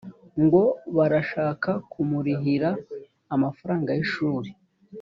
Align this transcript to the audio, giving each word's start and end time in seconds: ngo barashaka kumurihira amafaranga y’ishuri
ngo 0.43 0.61
barashaka 0.97 1.69
kumurihira 1.91 2.69
amafaranga 3.35 3.89
y’ishuri 3.97 4.49